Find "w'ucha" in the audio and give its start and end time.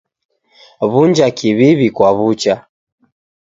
2.17-2.55